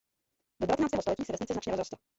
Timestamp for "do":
0.61-0.65